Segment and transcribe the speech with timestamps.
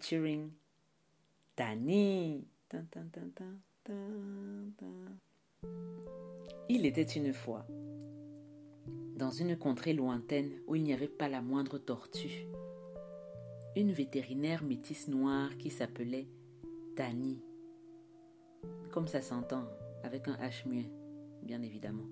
[0.00, 0.50] Featuring
[1.56, 1.86] tan.
[6.68, 7.66] Il était une fois,
[9.16, 12.46] dans une contrée lointaine où il n'y avait pas la moindre tortue,
[13.76, 16.28] une vétérinaire métisse noire qui s'appelait
[16.96, 17.42] Tani.
[18.92, 19.66] Comme ça s'entend,
[20.02, 20.90] avec un H muet,
[21.42, 22.08] bien évidemment.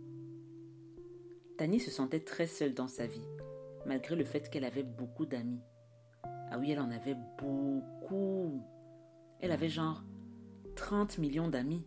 [1.56, 3.26] Tani se sentait très seule dans sa vie
[3.86, 5.62] malgré le fait qu'elle avait beaucoup d'amis.
[6.50, 8.62] Ah oui, elle en avait beaucoup.
[9.40, 10.02] Elle avait genre
[10.76, 11.86] 30 millions d'amis.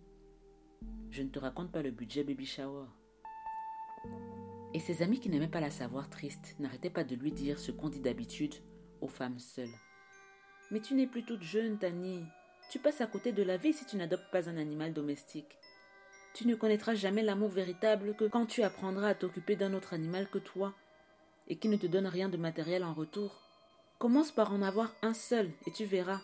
[1.09, 2.85] Je ne te raconte pas le budget baby shower.
[4.73, 7.71] Et ses amis qui n'aimaient pas la savoir triste n'arrêtaient pas de lui dire ce
[7.71, 8.55] qu'on dit d'habitude
[9.01, 9.73] aux femmes seules.
[10.69, 12.23] Mais tu n'es plus toute jeune, Tani.
[12.69, 15.57] Tu passes à côté de la vie si tu n'adoptes pas un animal domestique.
[16.33, 20.29] Tu ne connaîtras jamais l'amour véritable que quand tu apprendras à t'occuper d'un autre animal
[20.29, 20.73] que toi
[21.49, 23.50] et qui ne te donne rien de matériel en retour.
[24.01, 26.21] Commence par en avoir un seul et tu verras.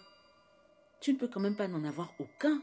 [0.99, 2.59] Tu ne peux quand même pas n'en avoir aucun.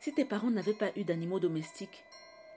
[0.00, 2.02] Si tes parents n'avaient pas eu d'animaux domestiques,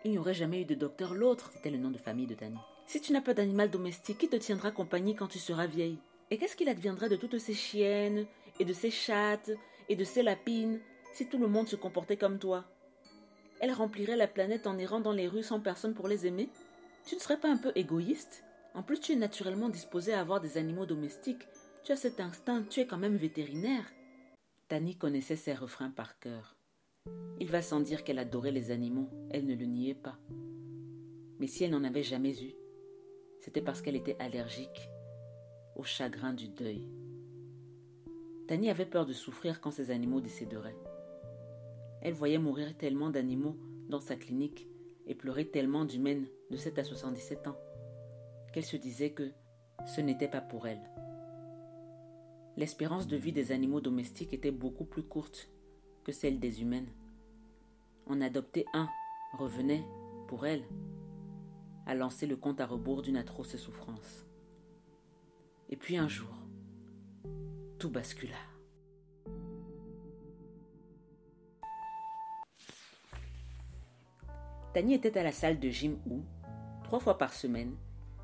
[0.05, 2.59] il n'y aurait jamais eu de docteur l'autre, c'était le nom de famille de Tani.
[2.85, 5.99] Si tu n'as pas d'animal domestique, qui te tiendra compagnie quand tu seras vieille?
[6.31, 8.25] Et qu'est-ce qu'il adviendrait de toutes ces chiennes,
[8.61, 9.51] et de ces chattes,
[9.89, 10.79] et de ces lapines,
[11.11, 12.63] si tout le monde se comportait comme toi?
[13.59, 16.47] Elles rempliraient la planète en errant dans les rues sans personne pour les aimer?
[17.05, 18.45] Tu ne serais pas un peu égoïste?
[18.75, 21.47] En plus, tu es naturellement disposé à avoir des animaux domestiques.
[21.83, 23.85] Tu as cet instinct, tu es quand même vétérinaire.
[24.67, 26.55] Tani connaissait ses refrains par cœur.
[27.39, 30.17] Il va sans dire qu'elle adorait les animaux, elle ne le niait pas.
[31.39, 32.53] Mais si elle n'en avait jamais eu,
[33.41, 34.89] c'était parce qu'elle était allergique
[35.75, 36.87] au chagrin du deuil.
[38.47, 40.77] Tani avait peur de souffrir quand ses animaux décéderaient.
[42.01, 43.57] Elle voyait mourir tellement d'animaux
[43.89, 44.67] dans sa clinique
[45.05, 47.57] et pleurer tellement d'humaines de 7 à 77 ans
[48.53, 49.31] qu'elle se disait que
[49.85, 50.81] ce n'était pas pour elle.
[52.55, 55.49] L'espérance de vie des animaux domestiques était beaucoup plus courte
[56.03, 56.89] que celle des humaines.
[58.05, 58.87] En adopter un
[59.37, 59.83] revenait,
[60.27, 60.63] pour elle,
[61.87, 64.25] à lancer le compte à rebours d'une atroce souffrance.
[65.69, 66.29] Et puis un jour,
[67.79, 68.35] tout bascula.
[74.73, 76.21] Tani était à la salle de gym où,
[76.83, 77.75] trois fois par semaine,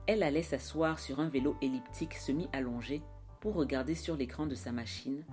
[0.09, 3.03] elle allait s'asseoir sur un vélo elliptique semi-allongé
[3.41, 5.23] pour regarder sur l'écran de sa machine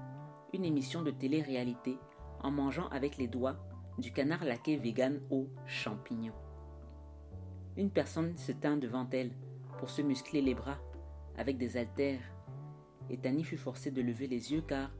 [0.53, 1.97] une émission de télé-réalité
[2.42, 3.56] en mangeant avec les doigts
[3.97, 6.34] du canard laqué vegan aux champignons.
[7.78, 9.31] Une personne se tint devant elle
[9.78, 10.76] pour se muscler les bras
[11.38, 12.31] avec des haltères
[13.08, 14.91] et Tani fut forcée de lever les yeux car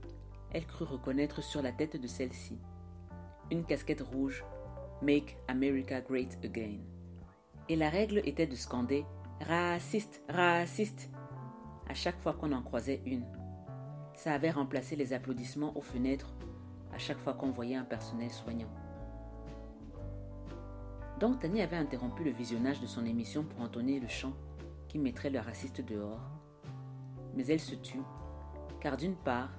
[0.53, 2.59] elle crut reconnaître sur la tête de celle-ci
[3.51, 4.43] une casquette rouge
[5.03, 6.79] Make America Great Again.
[7.69, 9.05] Et la règle était de scander
[9.41, 11.11] Raciste, raciste.
[11.89, 13.25] À chaque fois qu'on en croisait une,
[14.15, 16.35] ça avait remplacé les applaudissements aux fenêtres
[16.93, 18.71] à chaque fois qu'on voyait un personnel soignant.
[21.21, 24.33] Donc Tani avait interrompu le visionnage de son émission pour entonner le chant
[24.89, 26.31] qui mettrait le raciste dehors.
[27.37, 28.03] Mais elle se tut,
[28.81, 29.51] car d'une part,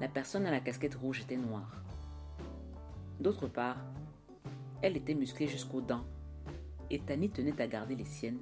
[0.00, 1.82] la personne à la casquette rouge était noire.
[3.20, 3.76] D'autre part,
[4.80, 6.04] elle était musclée jusqu'aux dents,
[6.90, 8.40] et Tani tenait à garder les siennes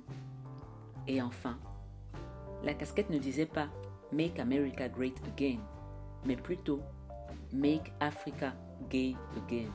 [1.06, 1.59] et enfin,
[2.62, 3.69] la casquette ne disait pas
[4.12, 5.59] Make America Great Again,
[6.25, 6.81] mais plutôt
[7.53, 8.55] Make Africa
[8.89, 9.71] Gay Again.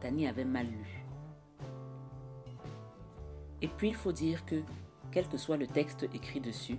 [0.00, 1.04] Tani avait mal lu.
[3.62, 4.62] Et puis il faut dire que,
[5.10, 6.78] quel que soit le texte écrit dessus,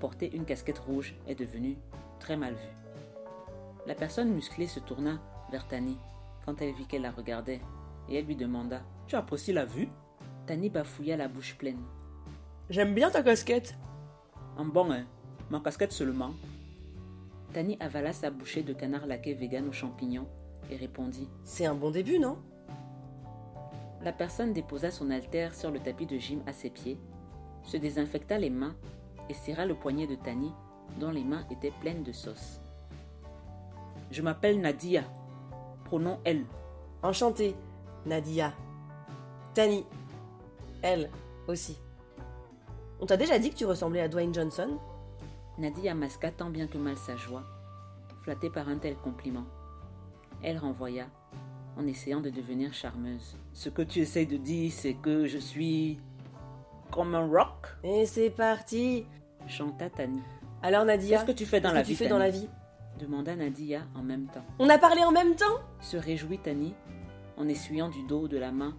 [0.00, 1.76] porter une casquette rouge est devenu
[2.20, 2.68] très mal vu.
[3.86, 5.96] La personne musclée se tourna vers Tani
[6.44, 7.60] quand elle vit qu'elle la regardait
[8.08, 9.88] et elle lui demanda Tu apprécies la vue?
[10.46, 11.82] Tani bafouilla la bouche pleine.
[12.68, 13.76] J'aime bien ta casquette.
[14.58, 15.04] Un bon, hein
[15.50, 16.32] Ma casquette seulement.
[17.52, 20.26] Tani avala sa bouchée de canard laqué vegan aux champignons
[20.68, 22.38] et répondit C'est un bon début, non?
[24.02, 26.98] La personne déposa son haltère sur le tapis de gym à ses pieds,
[27.62, 28.74] se désinfecta les mains
[29.28, 30.52] et serra le poignet de Tani,
[30.98, 32.60] dont les mains étaient pleines de sauce.
[34.10, 35.04] Je m'appelle Nadia.
[35.84, 36.44] Pronom elle.
[37.04, 37.54] Enchantée,
[38.06, 38.52] Nadia.
[39.54, 39.84] Tani.
[40.82, 41.10] Elle
[41.46, 41.78] aussi.
[43.00, 44.78] On t'a déjà dit que tu ressemblais à Dwayne Johnson?
[45.58, 47.44] Nadia masqua tant bien que mal sa joie,
[48.22, 49.44] flattée par un tel compliment.
[50.42, 51.06] Elle renvoya,
[51.76, 53.36] en essayant de devenir charmeuse.
[53.52, 55.98] Ce que tu essayes de dire, c'est que je suis
[56.90, 59.06] comme un rock Et c'est parti
[59.46, 60.22] chanta Tani.
[60.62, 62.48] Alors Nadia, Qu'est-ce que tu fais dans la que vie tu fais dans la vie
[62.98, 64.44] demanda Nadia en même temps.
[64.58, 65.60] On a parlé en même temps?
[65.80, 66.74] Se réjouit Tani
[67.36, 68.74] en essuyant du dos de la main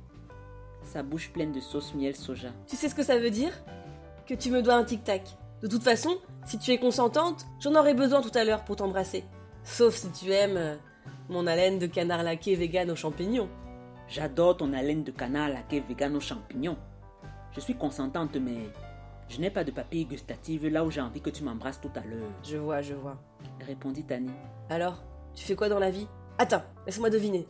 [0.84, 2.50] sa bouche pleine de sauce miel soja.
[2.66, 3.52] Tu sais ce que ça veut dire?
[4.28, 5.24] Que tu me dois un tic-tac.
[5.62, 9.24] De toute façon, si tu es consentante, j'en aurai besoin tout à l'heure pour t'embrasser.
[9.64, 10.76] Sauf si tu aimes euh,
[11.30, 13.50] mon haleine de canard laqué vegan aux champignons.
[14.08, 16.78] J'adore ton haleine de canard laqué vegan aux champignons.
[17.54, 18.70] Je suis consentante, mais
[19.30, 22.02] je n'ai pas de papille gustative là où j'ai envie que tu m'embrasses tout à
[22.02, 23.18] l'heure, Je vois, je vois.
[23.66, 24.32] répondit Tani.
[24.70, 25.04] Alors,
[25.34, 26.08] tu fais quoi dans la vie?
[26.38, 27.48] Attends, laisse-moi deviner.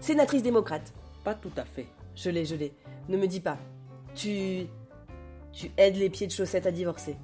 [0.00, 0.92] Sénatrice démocrate.
[1.22, 1.86] Pas tout à fait.
[2.14, 2.74] Je l'ai, je l'ai.
[3.08, 3.58] Ne me dis pas.
[4.14, 4.66] Tu.
[5.54, 7.16] Tu aides les pieds de chaussettes à divorcer.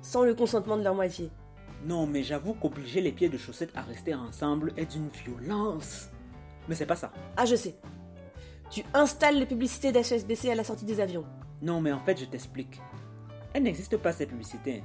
[0.00, 1.30] Sans le consentement de leur moitié.
[1.84, 6.08] Non, mais j'avoue qu'obliger les pieds de chaussettes à rester ensemble est d'une violence.
[6.66, 7.12] Mais c'est pas ça.
[7.36, 7.74] Ah, je sais.
[8.70, 11.26] Tu installes les publicités d'HSBC à la sortie des avions.
[11.60, 12.80] Non, mais en fait, je t'explique.
[13.52, 14.82] Elle n'existe pas ces publicités.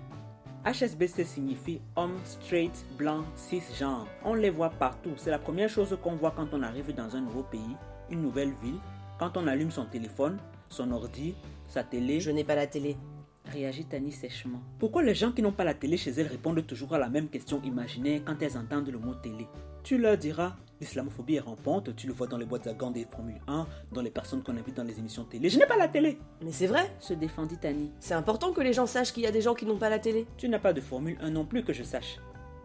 [0.65, 4.07] HSBC signifie homme straight, blanc, cisgenre.
[4.25, 5.13] On les voit partout.
[5.15, 7.77] C'est la première chose qu'on voit quand on arrive dans un nouveau pays,
[8.09, 8.79] une nouvelle ville,
[9.19, 10.37] quand on allume son téléphone,
[10.69, 11.35] son ordi,
[11.67, 12.19] sa télé.
[12.19, 12.97] Je n'ai pas la télé.
[13.45, 14.59] Réagit Tani sèchement.
[14.77, 17.29] Pourquoi les gens qui n'ont pas la télé chez elles répondent toujours à la même
[17.29, 19.47] question imaginaire quand elles entendent le mot télé?
[19.83, 23.05] Tu leur diras l'islamophobie est rampante, tu le vois dans les boîtes à gants des
[23.05, 25.49] Formule 1, dans les personnes qu'on invite dans les émissions télé.
[25.49, 26.91] Je n'ai pas la télé Mais c'est vrai.
[26.99, 27.91] se défendit Tani.
[27.99, 29.97] C'est important que les gens sachent qu'il y a des gens qui n'ont pas la
[29.99, 30.27] télé.
[30.37, 32.19] Tu n'as pas de Formule 1 non plus que je sache.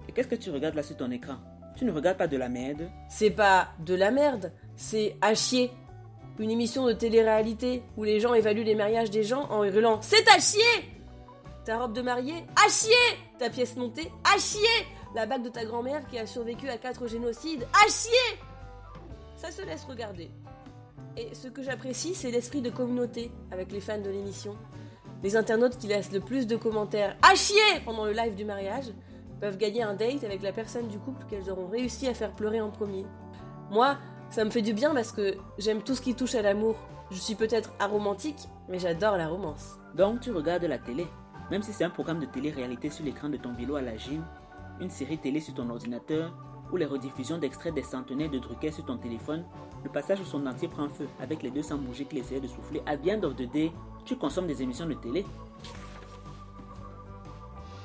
[0.08, 1.36] Et qu'est-ce que tu regardes là sur ton écran?
[1.76, 2.90] Tu ne regardes pas de la merde?
[3.08, 5.70] C'est pas de la merde, c'est à chier.
[6.38, 10.26] Une émission de télé-réalité où les gens évaluent les mariages des gens en hurlant C'est
[10.28, 10.88] à chier
[11.64, 12.94] Ta robe de mariée À chier
[13.38, 17.06] Ta pièce montée À chier La bague de ta grand-mère qui a survécu à quatre
[17.06, 18.38] génocides À chier
[19.36, 20.30] Ça se laisse regarder.
[21.18, 24.56] Et ce que j'apprécie, c'est l'esprit de communauté avec les fans de l'émission.
[25.22, 28.86] Les internautes qui laissent le plus de commentaires à chier pendant le live du mariage
[29.40, 32.60] peuvent gagner un date avec la personne du couple qu'elles auront réussi à faire pleurer
[32.62, 33.04] en premier.
[33.70, 33.98] Moi,
[34.32, 36.76] ça me fait du bien parce que j'aime tout ce qui touche à l'amour.
[37.10, 39.78] Je suis peut-être aromantique, mais j'adore la romance.
[39.94, 41.06] Donc tu regardes la télé.
[41.50, 44.24] Même si c'est un programme de télé-réalité sur l'écran de ton vélo à la gym,
[44.80, 46.32] une série télé sur ton ordinateur,
[46.72, 49.44] ou les rediffusions d'extraits des centenaires de Drucker sur ton téléphone,
[49.84, 52.82] le passage où son entier prend feu avec les 200 bougies qu'il essayait de souffler
[52.86, 53.70] à bien of the day,
[54.06, 55.26] tu consommes des émissions de télé.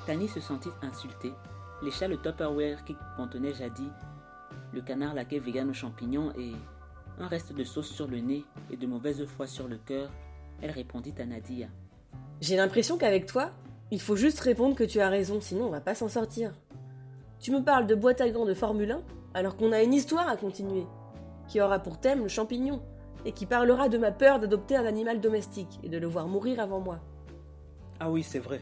[0.05, 1.33] Tani se sentit insultée,
[1.81, 3.91] lécha le Tupperware qui contenait jadis
[4.77, 6.51] le canard laqué vegan aux champignons et
[7.19, 10.11] un reste de sauce sur le nez et de mauvaise foi sur le cœur.
[10.61, 11.67] Elle répondit à Nadia.
[12.41, 13.49] J'ai l'impression qu'avec toi,
[13.89, 16.53] il faut juste répondre que tu as raison, sinon on va pas s'en sortir.
[17.39, 19.01] Tu me parles de boîte à gants de Formule 1
[19.33, 20.85] alors qu'on a une histoire à continuer,
[21.47, 22.83] qui aura pour thème le champignon,
[23.25, 26.59] et qui parlera de ma peur d'adopter un animal domestique et de le voir mourir
[26.59, 26.99] avant moi.
[27.99, 28.61] Ah oui, c'est vrai,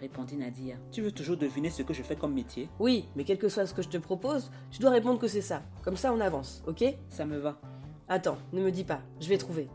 [0.00, 0.76] répondit Nadia.
[0.92, 2.68] Tu veux toujours deviner ce que je fais comme métier?
[2.78, 5.42] Oui, mais quel que soit ce que je te propose, tu dois répondre que c'est
[5.42, 5.62] ça.
[5.82, 6.84] Comme ça on avance, ok?
[7.08, 7.60] Ça me va.
[8.08, 9.68] Attends, ne me dis pas, je vais trouver.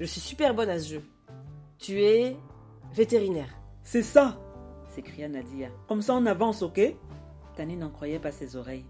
[0.00, 1.04] Je suis super bonne à ce jeu.
[1.78, 2.36] Tu es
[2.94, 3.54] vétérinaire.
[3.82, 4.38] C'est ça
[4.94, 5.68] s'écria Nadia.
[5.88, 6.80] Comme ça on avance, ok?
[7.56, 8.84] Tani n'en croyait pas ses oreilles.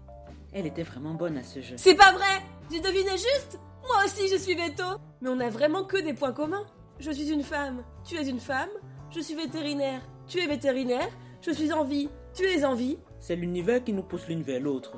[0.53, 1.75] Elle était vraiment bonne à ce jeu.
[1.77, 2.41] C'est pas vrai
[2.71, 3.59] J'ai deviné juste?
[3.87, 4.83] Moi aussi je suis veto
[5.21, 6.65] Mais on a vraiment que des points communs.
[6.99, 8.69] Je suis une femme, tu es une femme,
[9.09, 11.09] je suis vétérinaire, tu es vétérinaire,
[11.41, 12.97] je suis en vie, tu es en vie.
[13.19, 14.93] C'est l'univers qui nous pousse l'une vers l'autre,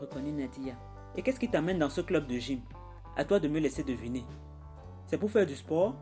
[0.00, 0.74] reconnut Nadia.
[1.16, 2.60] Et qu'est-ce qui t'amène dans ce club de gym?
[3.16, 4.24] À toi de me laisser deviner.
[5.06, 5.94] C'est pour faire du sport?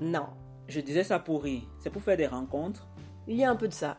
[0.00, 0.26] Non,
[0.66, 1.62] Je disais ça pour rire.
[1.78, 2.88] C'est pour faire des rencontres?
[3.26, 3.98] Il y a un peu de ça.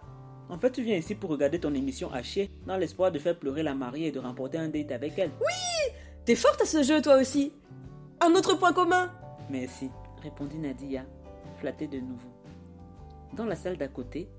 [0.49, 3.37] En fait, tu viens ici pour regarder ton émission à chier, dans l'espoir de faire
[3.37, 5.31] pleurer la mariée et de remporter un date avec elle.
[6.25, 7.53] T'es forte à ce jeu toi aussi
[8.21, 9.11] Un autre point commun
[9.49, 9.89] Merci,
[10.23, 11.03] répondit Nadia,
[11.59, 12.34] flattée de nouveau.
[13.35, 14.29] Dans la salle d'à côté,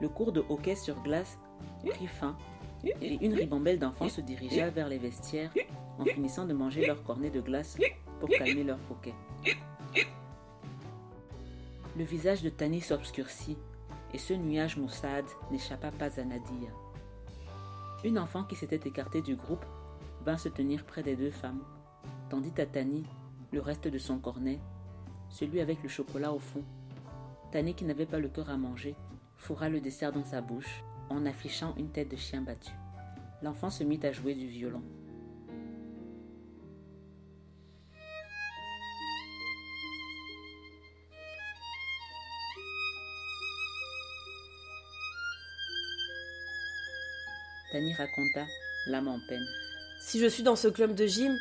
[0.00, 1.38] le cours de hockey sur glace
[1.84, 2.36] prit fin
[2.82, 5.52] et une ribambelle d'enfants se dirigea vers les vestiaires
[5.98, 7.76] en finissant de manger leur cornet de glace
[8.18, 9.14] pour calmer leur hockey.
[11.98, 13.58] Le visage de Tani s'obscurcit
[14.14, 16.70] et ce nuage maussade n'échappa pas à Nadia.
[18.04, 19.64] Une enfant qui s'était écartée du groupe
[20.24, 21.62] vint se tenir près des deux femmes,
[22.30, 23.04] tandit à Tani
[23.52, 24.60] le reste de son cornet,
[25.28, 26.64] celui avec le chocolat au fond.
[27.52, 28.94] Tani, qui n'avait pas le cœur à manger,
[29.36, 32.70] fourra le dessert dans sa bouche en affichant une tête de chien battu.
[33.42, 34.82] L'enfant se mit à jouer du violon.
[47.72, 48.46] Tani raconta,
[48.86, 49.46] l'âme en peine.
[50.00, 51.36] Si je suis dans ce club de gym,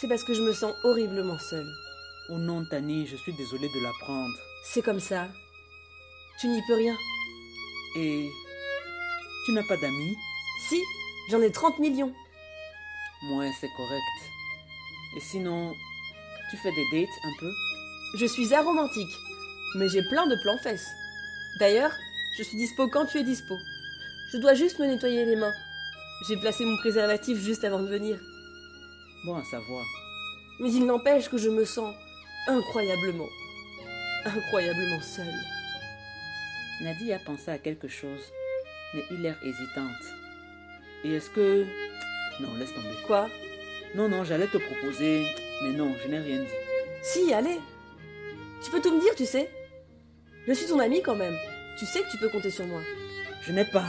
[0.00, 1.83] c'est parce que je me sens horriblement seule.
[2.30, 4.34] Oh non, Tani, je suis désolée de l'apprendre.
[4.64, 5.28] C'est comme ça.
[6.40, 6.96] Tu n'y peux rien.
[7.98, 8.30] Et
[9.44, 10.16] tu n'as pas d'amis?
[10.68, 10.80] Si,
[11.30, 12.14] j'en ai 30 millions.
[13.24, 14.32] Moi, c'est correct.
[15.16, 15.74] Et sinon,
[16.50, 17.52] tu fais des dates un peu?
[18.16, 19.14] Je suis aromantique,
[19.76, 20.88] mais j'ai plein de plans fesses.
[21.58, 21.92] D'ailleurs,
[22.38, 23.54] je suis dispo quand tu es dispo.
[24.32, 25.52] Je dois juste me nettoyer les mains.
[26.26, 28.18] J'ai placé mon préservatif juste avant de venir.
[29.26, 29.84] Bon à savoir.
[30.60, 31.94] Mais il n'empêche que je me sens
[32.46, 33.28] incroyablement,
[34.24, 35.40] incroyablement seule.
[36.80, 38.32] Nadia pensa à quelque chose,
[38.94, 40.04] mais eut l'air hésitante.
[41.04, 41.66] Et est-ce que...
[42.40, 42.96] Non, laisse tomber.
[43.06, 43.28] Quoi?
[43.94, 45.24] Non, non, j'allais te proposer,
[45.62, 46.48] mais non, je n'ai rien dit.
[47.02, 47.60] Si, allez.
[48.62, 49.48] Tu peux tout me dire, tu sais.
[50.46, 51.36] Je suis ton ami quand même.
[51.78, 52.80] Tu sais que tu peux compter sur moi.
[53.42, 53.86] Je n'ai pas...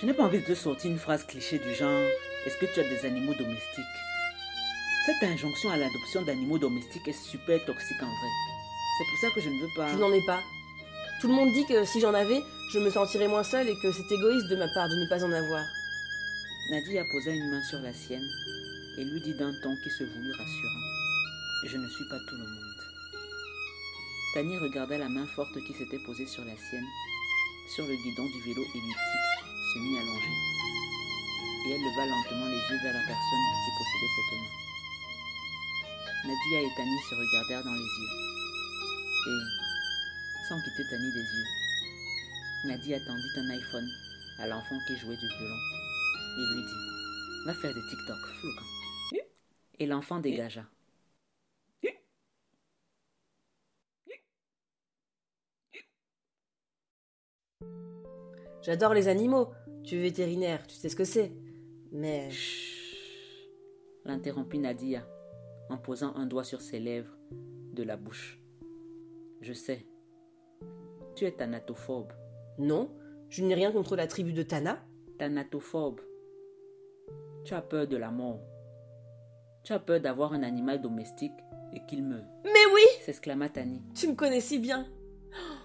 [0.00, 2.06] Je n'ai pas envie de te sortir une phrase cliché du genre
[2.46, 3.84] Est-ce que tu as des animaux domestiques?
[5.08, 8.28] Cette injonction à l'adoption d'animaux domestiques est super toxique en vrai.
[8.98, 9.88] C'est pour ça que je ne veux pas.
[9.88, 10.42] Je n'en ai pas.
[11.18, 12.42] Tout le monde dit que si j'en avais,
[12.74, 15.24] je me sentirais moins seule et que c'est égoïste de ma part de ne pas
[15.24, 15.64] en avoir.
[16.68, 18.28] Nadia posa une main sur la sienne
[18.98, 20.84] et lui dit d'un ton qui se voulut rassurant
[21.64, 22.82] Je ne suis pas tout le monde.
[24.34, 26.88] Tani regarda la main forte qui s'était posée sur la sienne,
[27.74, 29.30] sur le guidon du vélo elliptique,
[29.72, 30.36] se mit à longer.
[31.64, 34.67] Et elle leva lentement les yeux vers la personne qui possédait cette main.
[36.28, 38.12] Nadia et Tani se regardèrent dans les yeux.
[39.28, 41.44] Et, sans quitter Tani des yeux,
[42.66, 43.88] Nadia tendit un iPhone
[44.38, 45.56] à l'enfant qui jouait du violon
[46.36, 48.62] et lui dit Va faire des TikTok, Floucan.
[49.78, 50.66] Et l'enfant dégagea.
[58.60, 59.54] J'adore les animaux.
[59.82, 61.32] Tu es vétérinaire, tu sais ce que c'est.
[61.90, 62.28] Mais
[64.04, 65.06] L'interrompit Nadia
[65.70, 67.16] en posant un doigt sur ses lèvres
[67.72, 68.40] de la bouche.
[69.40, 69.86] Je sais.
[71.14, 72.12] Tu es thanatophobe.
[72.58, 72.90] non,
[73.28, 74.78] je n'ai rien contre la tribu de Tana.
[75.18, 76.00] Thanatophobe.
[77.44, 78.40] Tu as peur de la mort.
[79.64, 81.32] Tu as peur d'avoir un animal domestique
[81.74, 82.24] et qu'il meure.
[82.44, 83.82] Mais oui s'exclama Tani.
[83.94, 84.86] Tu me connais si bien.
[85.32, 85.56] Oh,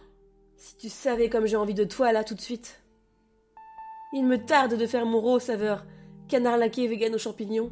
[0.57, 2.81] Si tu savais comme j'ai envie de toi là tout de suite.
[4.13, 5.85] Il me tarde de faire mon raw saveur
[6.27, 7.71] canard laqué vegan aux champignons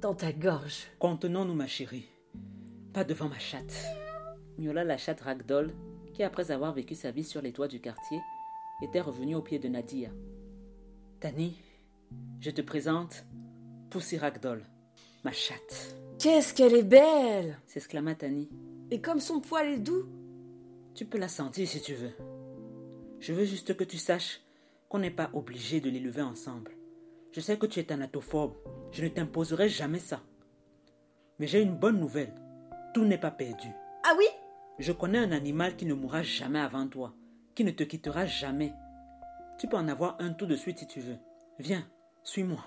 [0.00, 0.86] dans ta gorge.
[0.98, 2.08] Contenons-nous, ma chérie.
[2.92, 3.84] Pas devant ma chatte.
[4.58, 5.72] Miaula la chatte Ragdoll,
[6.14, 8.20] qui après avoir vécu sa vie sur les toits du quartier,
[8.82, 10.10] était revenue au pied de Nadia.
[11.20, 11.58] Tani,
[12.40, 13.24] je te présente
[13.90, 14.62] Pussy Ragdoll,
[15.24, 18.48] ma chatte, Qu'est-ce qu'elle est belle s'exclama Tani.
[18.90, 20.08] Et comme son poil est doux.
[20.94, 22.12] Tu peux la sentir si tu veux.
[23.20, 24.40] Je veux juste que tu saches
[24.88, 26.72] qu'on n'est pas obligé de l'élever ensemble.
[27.32, 28.54] Je sais que tu es thanatophobe.
[28.92, 30.22] Je ne t'imposerai jamais ça.
[31.38, 32.34] Mais j'ai une bonne nouvelle.
[32.94, 33.68] Tout n'est pas perdu.
[34.04, 34.24] Ah oui?
[34.78, 37.14] Je connais un animal qui ne mourra jamais avant toi,
[37.54, 38.72] qui ne te quittera jamais.
[39.58, 41.18] Tu peux en avoir un tout de suite si tu veux.
[41.58, 41.86] Viens,
[42.22, 42.64] suis-moi.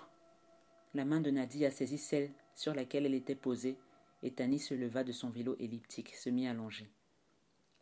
[0.93, 3.77] La main de Nadia saisit celle sur laquelle elle était posée,
[4.23, 6.91] et Tani se leva de son vélo elliptique, se mit à longer.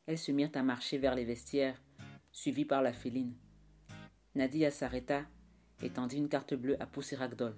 [0.05, 1.81] Elles se mirent à marcher vers les vestiaires,
[2.31, 3.33] suivies par la féline.
[4.35, 5.25] Nadia s'arrêta
[5.81, 7.55] et tendit une carte bleue à Pussy Ragdoll.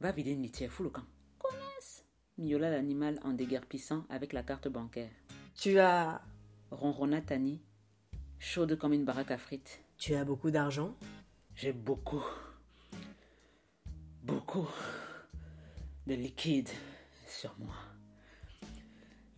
[0.00, 1.04] Va vider une litière, fous le camp.
[1.38, 2.04] Connasse
[2.38, 5.10] miaula l'animal en déguerpissant avec la carte bancaire.
[5.54, 6.22] Tu as.
[6.70, 7.62] Ronronna Tani,
[8.38, 9.80] chaude comme une baraque à frites.
[9.96, 10.94] Tu as beaucoup d'argent?
[11.54, 12.22] J'ai beaucoup,
[14.22, 14.68] beaucoup
[16.06, 16.68] de liquide
[17.26, 17.74] sur moi.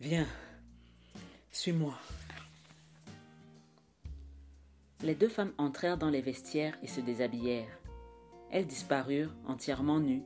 [0.01, 0.27] Viens,
[1.51, 1.97] suis-moi.
[5.03, 7.80] Les deux femmes entrèrent dans les vestiaires et se déshabillèrent.
[8.51, 10.23] Elles disparurent entièrement nues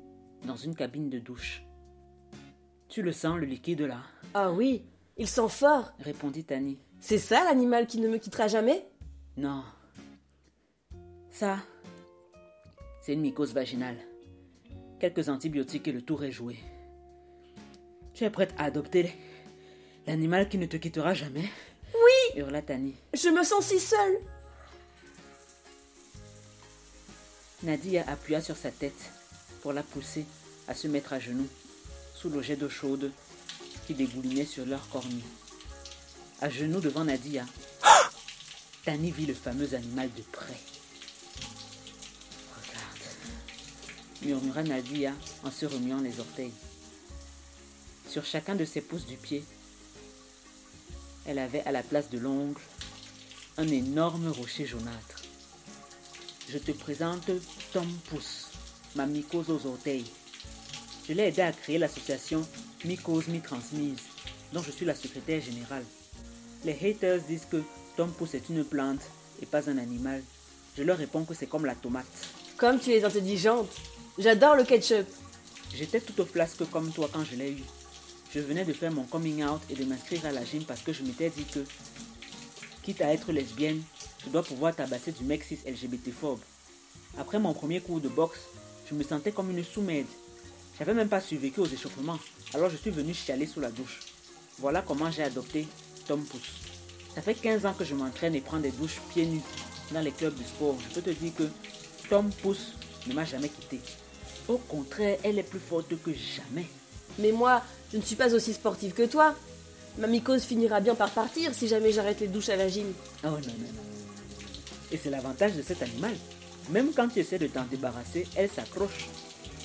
[0.47, 1.63] dans une cabine de douche.
[2.89, 4.01] Tu le sens, le liquide là
[4.33, 4.83] Ah oui,
[5.17, 5.93] il sent fort.
[5.99, 6.79] répondit Tani.
[6.99, 8.85] C'est ça l'animal qui ne me quittera jamais?
[9.37, 9.63] Non.
[11.29, 11.59] Ça,
[13.01, 13.97] c'est une mycose vaginale.
[14.99, 16.57] Quelques antibiotiques et le tour est joué.
[18.13, 19.11] Tu es prête à adopter
[20.07, 21.45] l'animal qui ne te quittera jamais?
[22.35, 22.93] Hurla Tani.
[23.13, 24.17] Je me sens si seule
[27.65, 29.11] Nadia appuya sur sa tête
[29.61, 30.25] pour la pousser
[30.67, 31.47] à se mettre à genoux
[32.13, 33.11] sous le jet d'eau chaude
[33.87, 35.23] qui dégoulinait sur leur corps nu.
[36.41, 37.43] À genoux devant Nadia,
[38.85, 40.59] Tani vit le fameux animal de près.
[42.55, 43.07] Regarde,
[44.21, 46.53] murmura Nadia en se remuant les orteils.
[48.07, 49.43] Sur chacun de ses pouces du pied,
[51.25, 52.61] elle avait à la place de l'ongle
[53.57, 55.14] un énorme rocher jaunâtre.
[56.47, 57.31] Je te présente
[57.73, 58.51] Tom Pouce,
[58.95, 60.05] ma mycose aux orteils.
[61.07, 62.45] Je l'ai aidé à créer l'association
[62.83, 63.97] Mycose Mi-Transmise,
[64.53, 65.83] dont je suis la secrétaire générale.
[66.63, 67.63] Les haters disent que
[67.97, 69.01] Tom Pouce est une plante
[69.41, 70.21] et pas un animal.
[70.77, 72.05] Je leur réponds que c'est comme la tomate.
[72.57, 73.69] Comme tu es intelligente.
[74.17, 75.07] J'adore le ketchup.
[75.73, 77.63] J'étais tout au flasque comme toi quand je l'ai eu.
[78.33, 80.93] Je venais de faire mon coming out et de m'inscrire à la gym parce que
[80.93, 81.63] je m'étais dit que,
[82.85, 83.81] quitte à être lesbienne,
[84.23, 86.39] je dois pouvoir tabasser du mec cis LGBT-phobe.
[87.17, 88.41] Après mon premier cours de boxe,
[88.87, 90.05] je me sentais comme une sous-mède.
[90.77, 92.19] J'avais même pas survécu aux échauffements,
[92.53, 94.01] alors je suis venu chialer sous la douche.
[94.59, 95.67] Voilà comment j'ai adopté
[96.07, 96.61] Tom Pouce.
[97.15, 99.41] Ça fait 15 ans que je m'entraîne et prends des douches pieds nus
[99.91, 100.77] dans les clubs de sport.
[100.87, 101.49] Je peux te dire que
[102.07, 102.73] Tom Pouce
[103.07, 103.79] ne m'a jamais quitté.
[104.47, 106.67] Au contraire, elle est plus forte que jamais.
[107.17, 109.33] Mais moi, je ne suis pas aussi sportive que toi.
[109.97, 112.87] Ma mycose finira bien par partir si jamais j'arrête les douches à la gym.
[113.23, 113.83] Oh non, non, non.
[114.91, 116.13] Et c'est l'avantage de cet animal.
[116.69, 119.07] Même quand tu essaies de t'en débarrasser, elle s'accroche.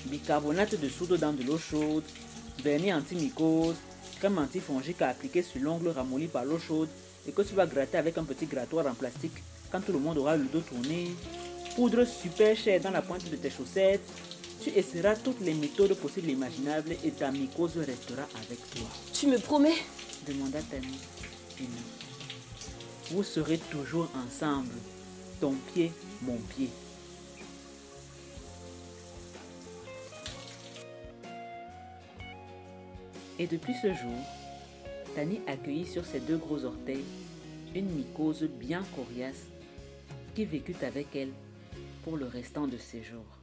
[0.06, 2.04] Bicarbonate de soude dans de l'eau chaude,
[2.62, 3.76] vernis antimycose,
[4.18, 6.88] crème antifongique à appliquer sur l'ongle ramolli par l'eau chaude
[7.26, 10.18] et que tu vas gratter avec un petit grattoir en plastique quand tout le monde
[10.18, 11.08] aura le dos tourné.
[11.74, 14.08] Poudre super chère dans la pointe de tes chaussettes.
[14.62, 18.86] Tu essaieras toutes les méthodes possibles et imaginables et ta mycose restera avec toi.
[19.14, 19.76] Tu me promets?
[20.26, 21.66] Demanda non.
[23.10, 24.74] Vous serez toujours ensemble.
[25.40, 25.92] Ton pied,
[26.22, 26.68] mon pied.
[33.38, 34.18] Et depuis ce jour,
[35.14, 37.04] Tani accueillit sur ses deux gros orteils
[37.74, 39.46] une mycose bien coriace
[40.34, 41.32] qui vécut avec elle
[42.04, 43.39] pour le restant de ses jours.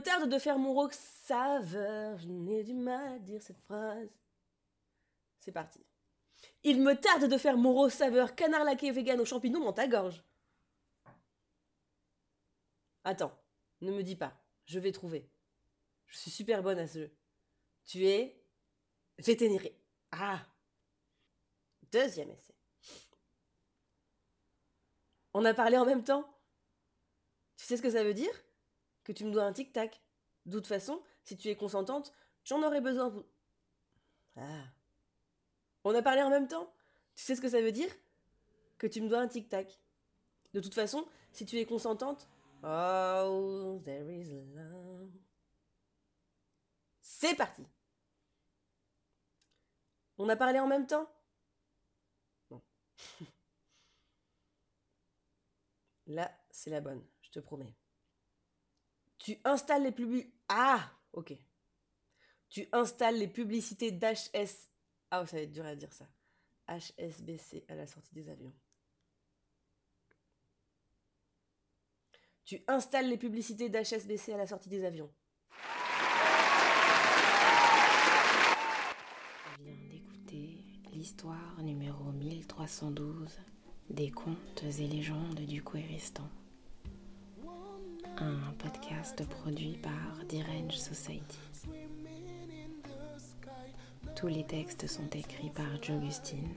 [0.00, 2.18] Tarde de faire mon rock saveur.
[2.18, 4.08] Je n'ai du mal à dire cette phrase.
[5.40, 5.84] C'est parti.
[6.62, 9.86] Il me tarde de faire mon rose saveur canard laqué vegan aux champignons dans ta
[9.86, 10.22] gorge.
[13.04, 13.36] Attends,
[13.80, 14.38] ne me dis pas.
[14.66, 15.28] Je vais trouver.
[16.06, 17.16] Je suis super bonne à ce jeu.
[17.84, 18.42] Tu es
[19.18, 19.72] vétérinaire.
[20.10, 20.44] Ah
[21.90, 22.54] Deuxième essai.
[25.32, 26.28] On a parlé en même temps?
[27.56, 28.32] Tu sais ce que ça veut dire?
[29.08, 30.02] Que tu me dois un tic-tac.
[30.44, 32.12] De toute façon, si tu es consentante,
[32.44, 33.10] j'en aurai besoin.
[34.36, 34.66] Ah
[35.82, 36.70] On a parlé en même temps
[37.14, 37.90] Tu sais ce que ça veut dire?
[38.76, 39.80] Que tu me dois un tic-tac.
[40.52, 42.28] De toute façon, si tu es consentante...
[42.62, 45.10] Oh, there is love.
[47.00, 47.66] C'est parti
[50.18, 51.10] On a parlé en même temps?
[52.50, 52.60] Non.
[56.08, 57.77] Là, c'est la bonne, je te promets.
[59.28, 60.32] Tu installes les publicités.
[60.48, 61.34] Ah Ok.
[62.48, 64.70] Tu installes les publicités d'HS.
[65.10, 66.08] Ah, ça va être dur à dire ça.
[66.66, 68.54] HSBC à la sortie des avions.
[72.46, 75.12] Tu installes les publicités d'HSBC à la sortie des avions.
[79.44, 83.38] On vient d'écouter l'histoire numéro 1312
[83.90, 86.30] des contes et légendes du Kouéristan.
[88.20, 91.38] Un podcast produit par Dirange Society.
[94.16, 96.48] Tous les textes sont écrits par Jogustine.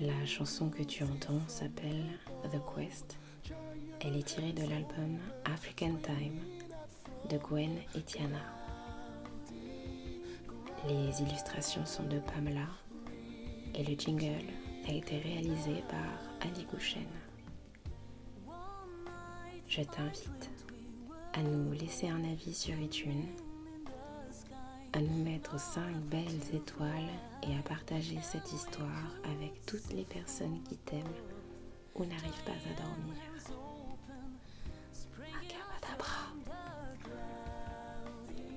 [0.00, 2.06] La chanson que tu entends s'appelle
[2.44, 3.18] The Quest.
[4.00, 6.40] Elle est tirée de l'album African Time
[7.28, 8.40] de Gwen et Tiana.
[10.88, 12.68] Les illustrations sont de Pamela
[13.74, 14.46] et le jingle
[14.88, 17.04] a été réalisé par Ali Gouchen.
[19.70, 20.50] Je t'invite
[21.32, 23.28] à nous laisser un avis sur iTunes,
[24.92, 27.08] à nous mettre 5 belles étoiles
[27.44, 31.04] et à partager cette histoire avec toutes les personnes qui t'aiment
[31.94, 33.14] ou n'arrivent pas à dormir.